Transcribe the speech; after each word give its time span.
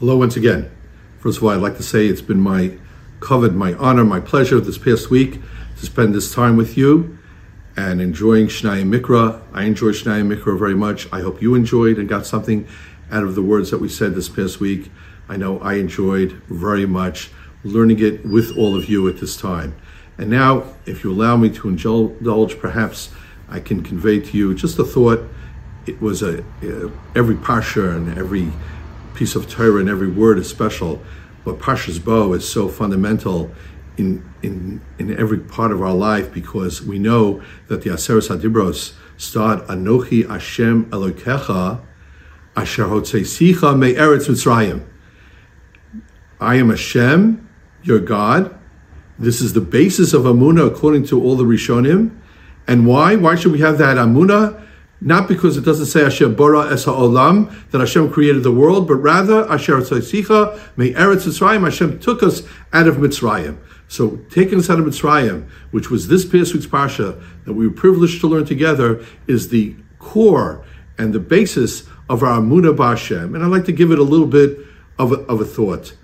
Hello, 0.00 0.16
once 0.16 0.36
again. 0.36 0.70
First 1.18 1.38
of 1.38 1.42
all, 1.42 1.50
I'd 1.50 1.56
like 1.56 1.76
to 1.78 1.82
say 1.82 2.06
it's 2.06 2.22
been 2.22 2.40
my 2.40 2.78
kavod, 3.18 3.56
my 3.56 3.74
honor, 3.74 4.04
my 4.04 4.20
pleasure 4.20 4.60
this 4.60 4.78
past 4.78 5.10
week 5.10 5.40
to 5.80 5.86
spend 5.86 6.14
this 6.14 6.32
time 6.32 6.56
with 6.56 6.76
you 6.76 7.18
and 7.76 8.00
enjoying 8.00 8.46
Shnai 8.46 8.84
Mikra. 8.88 9.42
I 9.52 9.64
enjoy 9.64 9.88
Shnai 9.88 10.22
Mikra 10.24 10.56
very 10.56 10.76
much. 10.76 11.12
I 11.12 11.22
hope 11.22 11.42
you 11.42 11.56
enjoyed 11.56 11.98
and 11.98 12.08
got 12.08 12.26
something 12.26 12.68
out 13.10 13.24
of 13.24 13.34
the 13.34 13.42
words 13.42 13.72
that 13.72 13.78
we 13.78 13.88
said 13.88 14.14
this 14.14 14.28
past 14.28 14.60
week. 14.60 14.88
I 15.28 15.36
know 15.36 15.58
I 15.58 15.74
enjoyed 15.74 16.30
very 16.46 16.86
much 16.86 17.32
learning 17.64 17.98
it 17.98 18.24
with 18.24 18.56
all 18.56 18.76
of 18.76 18.88
you 18.88 19.08
at 19.08 19.18
this 19.18 19.36
time. 19.36 19.74
And 20.16 20.30
now, 20.30 20.76
if 20.86 21.02
you 21.02 21.10
allow 21.10 21.36
me 21.36 21.50
to 21.50 21.68
indulge, 21.68 22.60
perhaps 22.60 23.10
I 23.48 23.58
can 23.58 23.82
convey 23.82 24.20
to 24.20 24.38
you 24.38 24.54
just 24.54 24.78
a 24.78 24.84
thought. 24.84 25.28
It 25.86 26.00
was 26.00 26.22
a, 26.22 26.44
every 27.16 27.34
pasha 27.34 27.90
and 27.90 28.16
every 28.16 28.52
piece 29.14 29.34
of 29.34 29.48
Torah 29.48 29.80
and 29.80 29.88
every 29.88 30.10
word 30.10 30.38
is 30.38 30.48
special, 30.48 31.02
but 31.44 31.58
Pashas 31.58 32.02
Bo 32.02 32.32
is 32.32 32.48
so 32.48 32.68
fundamental 32.68 33.50
in, 33.96 34.24
in, 34.42 34.80
in 34.98 35.18
every 35.18 35.38
part 35.38 35.72
of 35.72 35.82
our 35.82 35.94
life 35.94 36.32
because 36.32 36.82
we 36.82 36.98
know 36.98 37.42
that 37.66 37.82
the 37.82 37.90
Aseres 37.90 38.28
Hadibros 38.28 38.94
start 39.16 39.66
Anochi 39.66 40.28
Hashem 40.28 40.90
Elokecha 40.90 41.80
Asher 42.56 42.84
Hotzeisicha 42.84 43.76
Me'eretz 43.76 44.28
Mitzrayim. 44.28 44.84
I 46.40 46.56
am 46.56 46.70
Hashem, 46.70 47.48
your 47.82 47.98
God. 47.98 48.56
This 49.18 49.40
is 49.40 49.52
the 49.52 49.60
basis 49.60 50.12
of 50.12 50.22
Amunah 50.22 50.68
according 50.68 51.04
to 51.06 51.20
all 51.20 51.36
the 51.36 51.44
Rishonim. 51.44 52.16
And 52.68 52.86
why? 52.86 53.16
Why 53.16 53.34
should 53.34 53.52
we 53.52 53.60
have 53.60 53.78
that 53.78 53.96
Amunah? 53.96 54.67
Not 55.00 55.28
because 55.28 55.56
it 55.56 55.64
doesn't 55.64 55.86
say 55.86 56.02
Hashem 56.02 56.34
bara 56.34 56.72
es 56.72 56.84
ha'olam, 56.84 57.52
that 57.70 57.78
Hashem 57.78 58.10
created 58.10 58.42
the 58.42 58.52
world, 58.52 58.88
but 58.88 58.96
rather 58.96 59.48
Asher 59.48 59.76
Tzaysicha, 59.76 60.76
may 60.76 60.92
Eretz 60.92 61.26
Mitzrayim, 61.26 61.62
Hashem 61.62 62.00
took 62.00 62.22
us 62.22 62.42
out 62.72 62.88
of 62.88 62.96
Mitzrayim. 62.96 63.58
So 63.86 64.16
taking 64.30 64.58
us 64.58 64.68
out 64.68 64.80
of 64.80 64.86
Mitzrayim, 64.86 65.48
which 65.70 65.88
was 65.88 66.08
this 66.08 66.24
past 66.24 66.52
week's 66.52 66.66
Parsha 66.66 67.22
that 67.44 67.54
we 67.54 67.68
were 67.68 67.74
privileged 67.74 68.20
to 68.22 68.26
learn 68.26 68.44
together, 68.44 69.04
is 69.28 69.50
the 69.50 69.76
core 70.00 70.64
and 70.98 71.12
the 71.12 71.20
basis 71.20 71.88
of 72.10 72.24
our 72.24 72.40
Amunah 72.40 72.76
B'Hashem. 72.76 73.34
And 73.34 73.44
I'd 73.44 73.50
like 73.50 73.66
to 73.66 73.72
give 73.72 73.92
it 73.92 74.00
a 74.00 74.02
little 74.02 74.26
bit 74.26 74.58
of 74.98 75.12
a, 75.12 75.16
of 75.26 75.40
a 75.40 75.44
thought. 75.44 75.94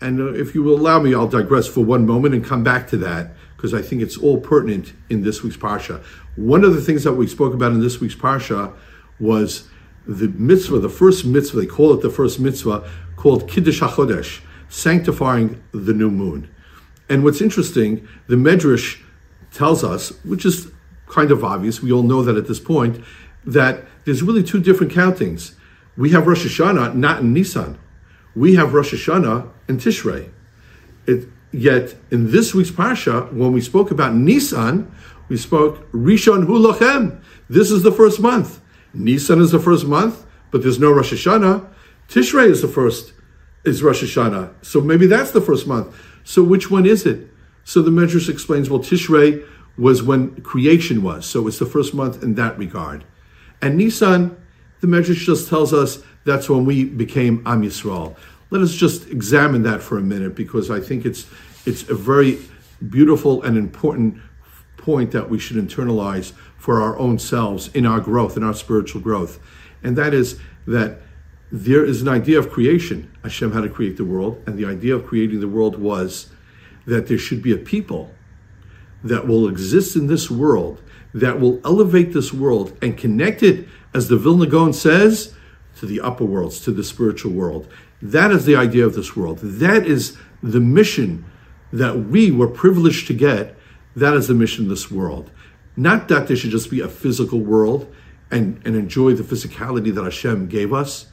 And 0.00 0.20
uh, 0.20 0.34
if 0.34 0.54
you 0.54 0.62
will 0.62 0.76
allow 0.76 1.00
me, 1.00 1.14
I'll 1.14 1.26
digress 1.26 1.66
for 1.66 1.84
one 1.84 2.06
moment 2.06 2.34
and 2.34 2.44
come 2.44 2.62
back 2.62 2.86
to 2.88 2.96
that 2.98 3.35
because 3.66 3.84
I 3.84 3.84
think 3.84 4.00
it's 4.00 4.16
all 4.16 4.38
pertinent 4.38 4.92
in 5.10 5.24
this 5.24 5.42
week's 5.42 5.56
Parsha. 5.56 6.00
One 6.36 6.62
of 6.62 6.72
the 6.72 6.80
things 6.80 7.02
that 7.02 7.14
we 7.14 7.26
spoke 7.26 7.52
about 7.52 7.72
in 7.72 7.80
this 7.80 8.00
week's 8.00 8.14
Parsha 8.14 8.72
was 9.18 9.68
the 10.06 10.28
mitzvah, 10.28 10.78
the 10.78 10.88
first 10.88 11.24
mitzvah, 11.24 11.58
they 11.58 11.66
call 11.66 11.92
it 11.92 12.00
the 12.00 12.10
first 12.10 12.38
mitzvah, 12.38 12.88
called 13.16 13.50
Kiddush 13.50 13.80
HaChodesh, 13.80 14.40
sanctifying 14.68 15.60
the 15.72 15.92
new 15.92 16.12
moon. 16.12 16.48
And 17.08 17.24
what's 17.24 17.40
interesting, 17.40 18.06
the 18.28 18.36
Medrash 18.36 19.02
tells 19.52 19.82
us, 19.82 20.10
which 20.24 20.46
is 20.46 20.70
kind 21.08 21.32
of 21.32 21.42
obvious, 21.42 21.82
we 21.82 21.90
all 21.90 22.04
know 22.04 22.22
that 22.22 22.36
at 22.36 22.46
this 22.46 22.60
point, 22.60 23.04
that 23.44 23.82
there's 24.04 24.22
really 24.22 24.44
two 24.44 24.60
different 24.60 24.92
countings. 24.92 25.56
We 25.96 26.10
have 26.10 26.28
Rosh 26.28 26.46
Hashanah 26.46 26.94
not 26.94 27.22
in 27.22 27.32
Nisan. 27.32 27.80
We 28.36 28.54
have 28.54 28.74
Rosh 28.74 28.94
Hashanah 28.94 29.50
in 29.68 29.78
Tishrei. 29.78 30.30
It, 31.08 31.28
yet 31.56 31.94
in 32.10 32.30
this 32.30 32.54
week's 32.54 32.70
Parsha, 32.70 33.32
when 33.32 33.52
we 33.52 33.60
spoke 33.60 33.90
about 33.90 34.14
Nisan, 34.14 34.92
we 35.28 35.36
spoke 35.36 35.90
Rishon 35.92 36.46
Hu 36.46 36.58
Lachem. 36.58 37.20
This 37.48 37.70
is 37.70 37.82
the 37.82 37.92
first 37.92 38.20
month. 38.20 38.60
Nisan 38.94 39.40
is 39.40 39.50
the 39.50 39.58
first 39.58 39.86
month, 39.86 40.26
but 40.50 40.62
there's 40.62 40.78
no 40.78 40.92
Rosh 40.92 41.12
Hashanah. 41.12 41.66
Tishrei 42.08 42.48
is 42.48 42.62
the 42.62 42.68
first, 42.68 43.12
is 43.64 43.82
Rosh 43.82 44.02
Hashanah. 44.02 44.52
So 44.62 44.80
maybe 44.80 45.06
that's 45.06 45.32
the 45.32 45.40
first 45.40 45.66
month. 45.66 45.94
So 46.24 46.42
which 46.42 46.70
one 46.70 46.86
is 46.86 47.06
it? 47.06 47.28
So 47.64 47.82
the 47.82 47.90
Medrash 47.90 48.28
explains, 48.28 48.70
well, 48.70 48.80
Tishrei 48.80 49.44
was 49.76 50.02
when 50.02 50.40
creation 50.42 51.02
was. 51.02 51.26
So 51.26 51.48
it's 51.48 51.58
the 51.58 51.66
first 51.66 51.94
month 51.94 52.22
in 52.22 52.34
that 52.36 52.56
regard. 52.58 53.04
And 53.60 53.76
Nisan, 53.76 54.36
the 54.80 54.86
Medrash 54.86 55.24
just 55.24 55.48
tells 55.48 55.72
us 55.72 56.02
that's 56.24 56.48
when 56.48 56.64
we 56.64 56.84
became 56.84 57.42
Am 57.46 57.62
Yisrael. 57.62 58.16
Let 58.50 58.62
us 58.62 58.74
just 58.74 59.08
examine 59.08 59.62
that 59.64 59.82
for 59.82 59.98
a 59.98 60.02
minute 60.02 60.34
because 60.34 60.70
I 60.70 60.80
think 60.80 61.04
it's 61.04 61.26
it's 61.64 61.88
a 61.88 61.94
very 61.94 62.38
beautiful 62.88 63.42
and 63.42 63.58
important 63.58 64.20
point 64.76 65.10
that 65.10 65.28
we 65.28 65.38
should 65.38 65.56
internalize 65.56 66.32
for 66.56 66.80
our 66.80 66.96
own 66.98 67.18
selves 67.18 67.68
in 67.74 67.84
our 67.84 68.00
growth, 68.00 68.36
in 68.36 68.44
our 68.44 68.54
spiritual 68.54 69.00
growth. 69.00 69.40
And 69.82 69.96
that 69.96 70.14
is 70.14 70.38
that 70.66 71.00
there 71.50 71.84
is 71.84 72.02
an 72.02 72.08
idea 72.08 72.38
of 72.38 72.50
creation. 72.50 73.10
Hashem 73.22 73.52
had 73.52 73.62
to 73.62 73.68
create 73.68 73.96
the 73.96 74.04
world, 74.04 74.42
and 74.46 74.58
the 74.58 74.66
idea 74.66 74.94
of 74.94 75.06
creating 75.06 75.40
the 75.40 75.48
world 75.48 75.78
was 75.78 76.28
that 76.86 77.08
there 77.08 77.18
should 77.18 77.42
be 77.42 77.52
a 77.52 77.56
people 77.56 78.12
that 79.02 79.26
will 79.26 79.48
exist 79.48 79.96
in 79.96 80.06
this 80.06 80.30
world, 80.30 80.82
that 81.14 81.40
will 81.40 81.60
elevate 81.64 82.12
this 82.12 82.32
world 82.32 82.76
and 82.82 82.96
connect 82.96 83.42
it, 83.42 83.68
as 83.94 84.08
the 84.08 84.16
Vilna 84.16 84.46
Gaon 84.46 84.72
says, 84.72 85.34
to 85.78 85.86
the 85.86 86.00
upper 86.00 86.24
worlds, 86.24 86.60
to 86.60 86.72
the 86.72 86.84
spiritual 86.84 87.32
world. 87.32 87.68
That 88.02 88.30
is 88.30 88.44
the 88.44 88.56
idea 88.56 88.86
of 88.86 88.94
this 88.94 89.16
world. 89.16 89.38
That 89.42 89.86
is 89.86 90.16
the 90.42 90.60
mission 90.60 91.24
that 91.72 91.98
we 91.98 92.30
were 92.30 92.48
privileged 92.48 93.06
to 93.08 93.14
get 93.14 93.56
that 93.96 94.12
is 94.12 94.28
the 94.28 94.34
mission 94.34 94.64
of 94.64 94.70
this 94.70 94.90
world. 94.90 95.30
Not 95.74 96.08
that 96.08 96.28
there 96.28 96.36
should 96.36 96.50
just 96.50 96.70
be 96.70 96.80
a 96.80 96.88
physical 96.88 97.40
world 97.40 97.92
and, 98.30 98.60
and 98.64 98.76
enjoy 98.76 99.14
the 99.14 99.22
physicality 99.22 99.92
that 99.94 100.04
Hashem 100.04 100.48
gave 100.48 100.72
us, 100.72 101.06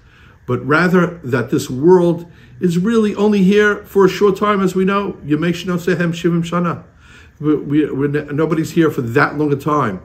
but 0.45 0.65
rather 0.65 1.19
that 1.23 1.49
this 1.49 1.69
world 1.69 2.29
is 2.59 2.77
really 2.77 3.15
only 3.15 3.43
here 3.43 3.85
for 3.85 4.05
a 4.05 4.09
short 4.09 4.35
time, 4.35 4.61
as 4.61 4.75
we 4.75 4.83
know. 4.83 5.13
Yemeshno 5.23 5.77
Sehem 5.77 6.11
Shivim 6.11 6.43
Shana. 6.43 6.83
We, 7.39 7.89
we, 7.89 8.07
nobody's 8.07 8.71
here 8.71 8.91
for 8.91 9.01
that 9.01 9.37
long 9.37 9.53
a 9.53 9.55
time. 9.55 10.01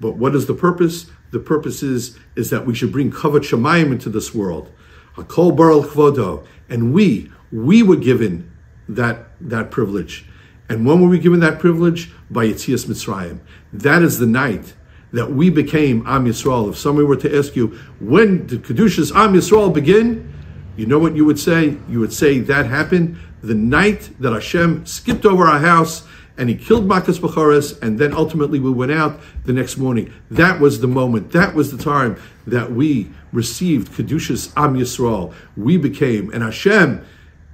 But 0.00 0.16
what 0.16 0.34
is 0.34 0.46
the 0.46 0.54
purpose? 0.54 1.06
The 1.30 1.38
purpose 1.38 1.82
is, 1.82 2.18
is 2.34 2.50
that 2.50 2.66
we 2.66 2.74
should 2.74 2.92
bring 2.92 3.10
Kavod 3.10 3.40
Shemayim 3.40 3.92
into 3.92 4.08
this 4.08 4.34
world. 4.34 4.72
Hakol 5.16 5.56
Baral 5.56 5.82
Kvodo. 5.82 6.46
And 6.68 6.92
we, 6.92 7.30
we 7.52 7.82
were 7.82 7.96
given 7.96 8.50
that, 8.88 9.26
that 9.40 9.70
privilege. 9.70 10.26
And 10.68 10.84
when 10.86 11.00
were 11.00 11.08
we 11.08 11.18
given 11.18 11.40
that 11.40 11.58
privilege? 11.58 12.12
By 12.30 12.46
Yitzias 12.46 12.86
Mitzrayim. 12.86 13.40
That 13.72 14.02
is 14.02 14.18
the 14.18 14.26
night 14.26 14.74
that 15.12 15.30
we 15.30 15.48
became 15.50 16.04
Am 16.06 16.26
Yisrael. 16.26 16.70
If 16.70 16.76
somebody 16.76 17.06
were 17.06 17.16
to 17.16 17.38
ask 17.38 17.54
you, 17.54 17.68
when 18.00 18.46
did 18.46 18.64
Kedushas 18.64 19.14
Am 19.14 19.34
Yisrael 19.34 19.72
begin? 19.72 20.32
You 20.76 20.86
know 20.86 20.98
what 20.98 21.14
you 21.16 21.24
would 21.24 21.38
say? 21.38 21.76
You 21.88 22.00
would 22.00 22.12
say 22.12 22.40
that 22.40 22.66
happened 22.66 23.16
the 23.42 23.54
night 23.54 24.10
that 24.20 24.32
Hashem 24.32 24.84
skipped 24.86 25.24
over 25.24 25.46
our 25.46 25.60
house 25.60 26.06
and 26.38 26.48
he 26.48 26.54
killed 26.54 26.86
Makas 26.86 27.18
Bacharis, 27.18 27.80
and 27.82 27.98
then 27.98 28.12
ultimately 28.12 28.58
we 28.58 28.70
went 28.70 28.92
out 28.92 29.20
the 29.44 29.52
next 29.52 29.76
morning. 29.76 30.12
That 30.30 30.60
was 30.60 30.80
the 30.80 30.86
moment, 30.86 31.32
that 31.32 31.54
was 31.54 31.70
the 31.74 31.82
time 31.82 32.16
that 32.46 32.72
we 32.72 33.10
received 33.32 33.92
Kedushas 33.92 34.52
Am 34.56 34.74
Yisrael. 34.74 35.34
We 35.56 35.76
became, 35.76 36.30
and 36.32 36.42
Hashem 36.42 37.04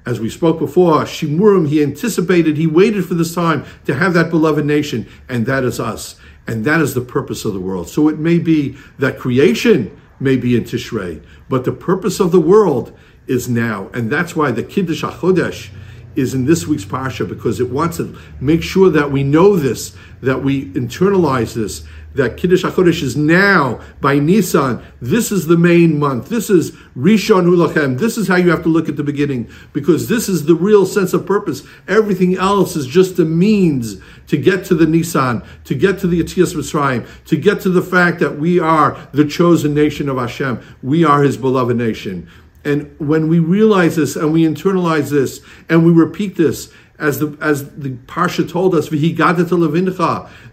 as 0.04 0.18
we 0.18 0.28
spoke 0.28 0.58
before, 0.58 1.04
Shimurim, 1.04 1.68
he 1.68 1.82
anticipated, 1.82 2.56
he 2.56 2.66
waited 2.66 3.06
for 3.06 3.14
this 3.14 3.34
time 3.34 3.64
to 3.84 3.94
have 3.94 4.14
that 4.14 4.30
beloved 4.30 4.66
nation, 4.66 5.06
and 5.28 5.46
that 5.46 5.62
is 5.62 5.78
us. 5.78 6.16
And 6.46 6.64
that 6.64 6.80
is 6.80 6.94
the 6.94 7.00
purpose 7.00 7.44
of 7.44 7.54
the 7.54 7.60
world. 7.60 7.88
So 7.88 8.08
it 8.08 8.18
may 8.18 8.38
be 8.38 8.76
that 8.98 9.18
creation 9.18 9.96
may 10.18 10.36
be 10.36 10.56
in 10.56 10.64
Tishrei, 10.64 11.22
but 11.48 11.64
the 11.64 11.72
purpose 11.72 12.18
of 12.18 12.32
the 12.32 12.40
world 12.40 12.96
is 13.28 13.48
now. 13.48 13.90
And 13.94 14.10
that's 14.10 14.34
why 14.34 14.50
the 14.50 14.64
Kiddush 14.64 15.04
HaChodesh 15.04 15.70
is 16.16 16.34
in 16.34 16.44
this 16.44 16.66
week's 16.66 16.84
Parsha, 16.84 17.28
because 17.28 17.60
it 17.60 17.70
wants 17.70 17.96
to 17.96 18.18
make 18.40 18.62
sure 18.62 18.90
that 18.90 19.10
we 19.10 19.22
know 19.22 19.56
this, 19.56 19.96
that 20.20 20.42
we 20.42 20.66
internalize 20.72 21.54
this, 21.54 21.84
that 22.14 22.36
Kiddush 22.36 22.64
HaChodesh 22.64 23.02
is 23.02 23.16
now 23.16 23.80
by 24.00 24.18
Nisan. 24.18 24.82
This 25.00 25.32
is 25.32 25.46
the 25.46 25.56
main 25.56 25.98
month. 25.98 26.28
This 26.28 26.50
is 26.50 26.72
Rishon 26.96 27.46
Hulachem. 27.46 27.98
This 27.98 28.18
is 28.18 28.28
how 28.28 28.36
you 28.36 28.50
have 28.50 28.62
to 28.64 28.68
look 28.68 28.88
at 28.88 28.96
the 28.96 29.02
beginning 29.02 29.50
because 29.72 30.08
this 30.08 30.28
is 30.28 30.44
the 30.44 30.54
real 30.54 30.84
sense 30.84 31.14
of 31.14 31.24
purpose. 31.24 31.62
Everything 31.88 32.36
else 32.36 32.76
is 32.76 32.86
just 32.86 33.18
a 33.18 33.24
means 33.24 33.96
to 34.26 34.36
get 34.36 34.64
to 34.66 34.74
the 34.74 34.86
Nisan, 34.86 35.42
to 35.64 35.74
get 35.74 35.98
to 36.00 36.06
the 36.06 36.22
Yetzias 36.22 36.54
Mitzrayim, 36.54 37.06
to 37.26 37.36
get 37.36 37.60
to 37.62 37.70
the 37.70 37.82
fact 37.82 38.20
that 38.20 38.38
we 38.38 38.58
are 38.58 39.08
the 39.12 39.24
chosen 39.24 39.74
nation 39.74 40.08
of 40.08 40.18
Hashem. 40.18 40.60
We 40.82 41.04
are 41.04 41.22
His 41.22 41.36
beloved 41.36 41.76
nation. 41.76 42.28
And 42.64 42.94
when 42.98 43.28
we 43.28 43.38
realize 43.38 43.96
this 43.96 44.16
and 44.16 44.32
we 44.32 44.44
internalize 44.44 45.10
this 45.10 45.40
and 45.68 45.84
we 45.84 45.92
repeat 45.92 46.36
this, 46.36 46.72
as 46.98 47.18
the 47.18 47.36
as 47.40 47.68
the 47.78 47.90
parsha 48.06 48.48
told 48.48 48.74
us, 48.76 48.90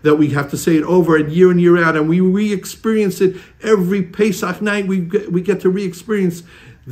that 0.02 0.16
we 0.16 0.30
have 0.30 0.50
to 0.50 0.58
say 0.58 0.78
it 0.78 0.84
over 0.84 1.16
and 1.16 1.32
year 1.32 1.52
in 1.52 1.60
year 1.60 1.78
out, 1.84 1.96
and 1.96 2.10
we 2.10 2.20
re-experience 2.22 3.22
it 3.22 3.36
every 3.62 4.02
Pesach 4.02 4.60
night. 4.60 4.88
We 4.88 5.02
get, 5.02 5.32
we 5.32 5.42
get 5.42 5.62
to 5.62 5.70
re-experience 5.70 6.42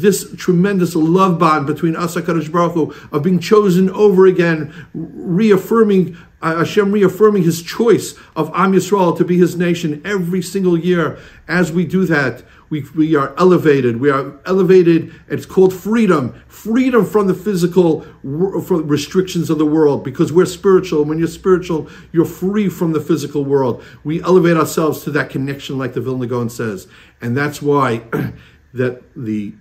this 0.02 0.36
tremendous 0.36 0.96
love 0.96 1.40
bond 1.40 1.66
between 1.66 1.96
us, 1.96 2.16
Hakadosh 2.16 2.52
Baruch 2.52 2.74
Hu, 2.74 2.94
of 3.12 3.24
being 3.24 3.40
chosen 3.40 3.90
over 3.90 4.26
again, 4.26 4.74
reaffirming 4.94 6.18
uh, 6.40 6.58
Hashem, 6.58 6.92
reaffirming 6.92 7.44
His 7.44 7.64
choice 7.64 8.14
of 8.36 8.52
Am 8.54 8.74
Yisrael 8.74 9.18
to 9.18 9.26
be 9.26 9.38
His 9.38 9.56
nation 9.58 10.02
every 10.06 10.42
single 10.42 10.78
year. 10.78 11.18
As 11.48 11.72
we 11.72 11.86
do 11.86 12.06
that, 12.06 12.44
We, 12.70 12.82
we 12.96 13.16
are 13.16 13.34
elevated. 13.38 14.02
We 14.02 14.10
are 14.10 14.40
elevated. 14.46 15.14
It's 15.30 15.46
called 15.46 15.74
freedom. 15.74 16.44
Freedom 16.48 17.06
from 17.06 17.28
the 17.28 17.34
physical 17.34 18.02
from 18.22 18.88
restrictions 18.88 19.50
of 19.50 19.58
the 19.58 19.66
world 19.66 20.04
because 20.04 20.34
we're 20.34 20.46
spiritual. 20.46 21.06
When 21.06 21.18
you're 21.18 21.30
spiritual, 21.30 21.90
you're 22.12 22.26
free 22.26 22.68
from 22.68 22.92
the 22.92 23.00
physical 23.00 23.46
world. 23.46 23.82
We 24.04 24.22
elevate 24.22 24.58
ourselves 24.58 25.04
to 25.06 25.12
that 25.12 25.30
connection, 25.30 25.78
like 25.78 25.94
the 25.94 26.02
Vilna 26.02 26.28
Gaon 26.28 26.50
says. 26.50 26.88
And 27.22 27.38
that's 27.38 27.62
why 27.62 28.04
that 28.74 29.02
the 29.16 29.54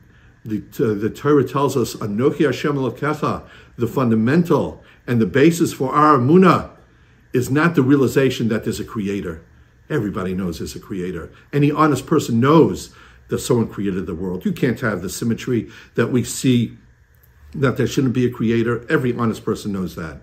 the, 0.47 0.63
uh, 0.85 0.95
the 0.95 1.11
Torah 1.11 1.47
tells 1.47 1.77
us, 1.77 1.95
Anochi 1.97 2.45
Hashem 2.45 2.77
Elokecha, 2.77 3.47
the 3.77 3.87
fundamental 3.87 4.83
and 5.07 5.21
the 5.21 5.27
basis 5.27 5.73
for 5.73 5.93
our 5.93 6.19
Munah 6.19 6.71
is 7.33 7.51
not 7.51 7.75
the 7.75 7.83
realization 7.83 8.49
that 8.49 8.65
there's 8.65 8.81
a 8.81 8.85
creator. 8.85 9.45
Everybody 9.89 10.35
knows 10.35 10.59
there's 10.59 10.75
a 10.75 10.81
creator. 10.81 11.31
Any 11.53 11.71
honest 11.71 12.07
person 12.07 12.41
knows 12.41 12.95
that 13.29 13.39
someone 13.39 13.69
created 13.69 14.07
the 14.07 14.15
world. 14.15 14.45
You 14.45 14.53
can't 14.53 14.81
have 14.81 15.03
the 15.03 15.11
symmetry 15.11 15.71
that 15.95 16.09
we 16.09 16.25
see 16.25 16.77
that 17.55 17.77
there 17.77 17.87
shouldn't 17.87 18.15
be 18.15 18.27
a 18.27 18.31
creator. 18.31 18.87
Every 18.91 19.15
honest 19.15 19.45
person 19.45 19.73
knows 19.73 19.95
that. 19.97 20.23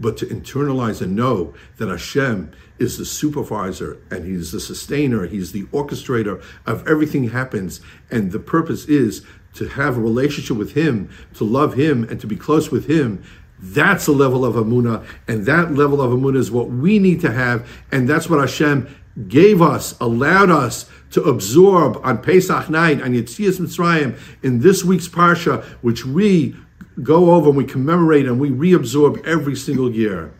But 0.00 0.16
to 0.18 0.26
internalize 0.26 1.02
and 1.02 1.16
know 1.16 1.54
that 1.78 1.88
Hashem 1.88 2.52
is 2.78 2.98
the 2.98 3.04
supervisor 3.04 3.98
and 4.10 4.24
he's 4.24 4.52
the 4.52 4.60
sustainer, 4.60 5.26
he's 5.26 5.52
the 5.52 5.64
orchestrator 5.64 6.42
of 6.66 6.86
everything 6.86 7.30
happens. 7.30 7.80
And 8.10 8.30
the 8.30 8.38
purpose 8.38 8.84
is 8.84 9.24
to 9.58 9.68
have 9.68 9.96
a 9.96 10.00
relationship 10.00 10.56
with 10.56 10.72
him, 10.72 11.10
to 11.34 11.44
love 11.44 11.74
him, 11.74 12.04
and 12.04 12.20
to 12.20 12.26
be 12.26 12.36
close 12.36 12.70
with 12.70 12.86
him. 12.86 13.22
That's 13.60 14.06
a 14.06 14.12
level 14.12 14.44
of 14.44 14.54
Amuna, 14.54 15.04
and 15.26 15.44
that 15.46 15.74
level 15.74 16.00
of 16.00 16.12
Amuna 16.12 16.36
is 16.36 16.50
what 16.50 16.70
we 16.70 16.98
need 16.98 17.20
to 17.22 17.32
have, 17.32 17.68
and 17.90 18.08
that's 18.08 18.30
what 18.30 18.40
Hashem 18.40 18.94
gave 19.26 19.60
us, 19.60 19.98
allowed 20.00 20.50
us 20.50 20.88
to 21.10 21.22
absorb 21.22 21.98
on 22.04 22.22
Pesach 22.22 22.70
night, 22.70 23.02
on 23.02 23.12
Yetzias 23.12 23.58
Mitzrayim, 23.58 24.16
in 24.42 24.60
this 24.60 24.84
week's 24.84 25.08
Parsha, 25.08 25.64
which 25.82 26.04
we 26.04 26.54
go 27.02 27.32
over 27.32 27.48
and 27.48 27.56
we 27.56 27.64
commemorate 27.64 28.26
and 28.26 28.38
we 28.38 28.50
reabsorb 28.50 29.24
every 29.24 29.56
single 29.56 29.90
year. 29.90 30.32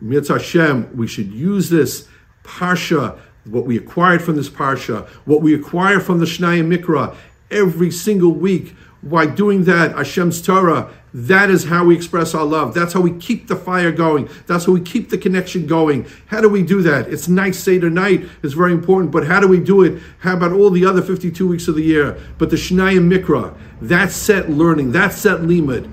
Mitzvah 0.00 0.34
Hashem, 0.34 0.96
we 0.96 1.06
should 1.06 1.32
use 1.32 1.70
this 1.70 2.08
Parsha, 2.44 3.18
what 3.44 3.64
we 3.64 3.76
acquired 3.76 4.22
from 4.22 4.36
this 4.36 4.50
Parsha, 4.50 5.06
what 5.24 5.42
we 5.42 5.54
acquire 5.54 6.00
from 6.00 6.18
the 6.18 6.26
Shnayim 6.26 6.74
Mikra, 6.74 7.16
every 7.50 7.90
single 7.90 8.32
week. 8.32 8.74
By 9.02 9.26
doing 9.26 9.64
that, 9.64 9.92
Hashem's 9.92 10.42
Torah, 10.42 10.90
that 11.14 11.50
is 11.50 11.64
how 11.64 11.84
we 11.84 11.94
express 11.94 12.34
our 12.34 12.44
love. 12.44 12.74
That's 12.74 12.92
how 12.92 13.00
we 13.00 13.12
keep 13.12 13.46
the 13.46 13.56
fire 13.56 13.92
going. 13.92 14.28
That's 14.46 14.66
how 14.66 14.72
we 14.72 14.80
keep 14.80 15.08
the 15.08 15.18
connection 15.18 15.66
going. 15.66 16.06
How 16.26 16.40
do 16.40 16.48
we 16.48 16.62
do 16.62 16.82
that? 16.82 17.08
It's 17.08 17.28
nice 17.28 17.58
Seder 17.58 17.90
night 17.90 18.26
is 18.42 18.54
very 18.54 18.72
important, 18.72 19.12
but 19.12 19.26
how 19.26 19.40
do 19.40 19.48
we 19.48 19.60
do 19.60 19.82
it? 19.82 20.02
How 20.18 20.36
about 20.36 20.52
all 20.52 20.70
the 20.70 20.84
other 20.84 21.00
52 21.00 21.46
weeks 21.46 21.68
of 21.68 21.76
the 21.76 21.82
year? 21.82 22.18
But 22.38 22.50
the 22.50 22.56
Shnayim 22.56 23.10
Mikra, 23.10 23.56
that 23.82 24.10
set 24.10 24.50
learning, 24.50 24.92
that 24.92 25.12
set 25.12 25.40
limud. 25.40 25.88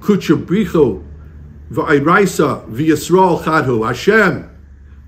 Kutcha 0.00 0.44
Bricho, 0.44 1.04
V'ayraisa, 1.70 2.68
V'yisrael 2.68 3.42
Chadhu, 3.42 3.86
Hashem, 3.86 4.50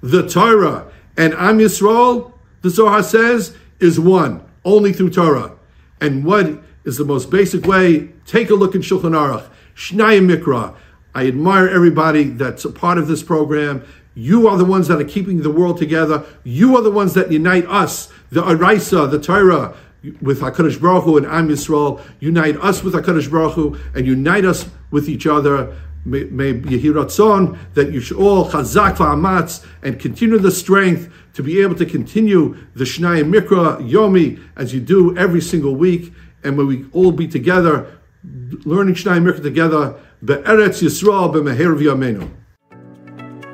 the 0.03 0.27
Torah, 0.29 0.91
and 1.17 1.35
Am 1.35 1.59
Yisrael, 1.59 2.33
the 2.63 2.71
Zohar 2.71 3.03
says, 3.03 3.57
is 3.79 3.99
one, 4.01 4.43
only 4.65 4.93
through 4.93 5.11
Torah. 5.11 5.57
And 6.01 6.25
what 6.25 6.63
is 6.85 6.97
the 6.97 7.05
most 7.05 7.31
basic 7.31 7.67
way? 7.67 8.09
Take 8.27 8.51
a 8.51 8.55
look 8.55 8.75
in 8.75 8.81
Shulchan 8.81 9.13
Aruch, 9.13 9.49
Shnayim 9.75 10.35
Mikra. 10.35 10.75
I 11.15 11.27
admire 11.27 11.69
everybody 11.69 12.25
that's 12.25 12.65
a 12.65 12.71
part 12.71 12.99
of 12.99 13.09
this 13.09 13.23
program. 13.23 13.85
You 14.15 14.49
are 14.49 14.57
the 14.57 14.65
ones 14.65 14.89
that 14.89 15.01
are 15.01 15.05
keeping 15.05 15.43
the 15.43 15.51
world 15.51 15.79
together. 15.79 16.25
You 16.45 16.77
are 16.77 16.83
the 16.83 16.91
ones 16.91 17.15
that 17.15 17.31
unite 17.31 17.67
us, 17.67 18.13
the 18.31 18.43
Araisa, 18.43 19.11
the 19.11 19.21
Torah, 19.21 19.77
with 20.21 20.41
HaKadosh 20.41 20.81
Baruch 20.81 21.05
Hu 21.05 21.17
and 21.17 21.27
Am 21.27 21.49
Yisrael. 21.49 22.03
Unite 22.21 22.57
us 22.57 22.83
with 22.83 22.95
HaKadosh 22.95 23.31
Baruch 23.31 23.55
Hu 23.55 23.79
and 23.95 24.07
unite 24.07 24.45
us 24.45 24.69
with 24.91 25.09
each 25.09 25.27
other. 25.27 25.77
May, 26.05 26.55
Yehiratzon 26.55 27.59
that 27.75 27.93
you 27.93 28.01
should 28.01 28.17
all 28.17 28.49
chazak 28.49 28.97
va'amatz 28.97 29.67
and 29.83 30.01
continue 30.01 30.39
the 30.39 30.51
strength 30.51 31.13
to 31.35 31.43
be 31.43 31.61
able 31.61 31.75
to 31.75 31.87
continue 31.87 32.57
the 32.75 32.85
Shnayim 32.85 33.33
Mikra 33.33 33.79
Yomi 33.89 34.43
as 34.57 34.73
you 34.73 34.81
do 34.81 35.17
every 35.17 35.41
single 35.41 35.77
week. 35.77 36.13
And 36.43 36.57
when 36.57 36.67
we 36.67 36.87
all 36.93 37.13
be 37.13 37.29
together, 37.29 37.99
learning 38.25 38.95
Shnayim 38.95 39.31
Mikra 39.31 39.43
together, 39.43 40.01
Be'eretz 40.25 40.83
Yisrael 40.83 41.33
Be'meher 41.33 41.75
V'yameinu. 41.75 42.31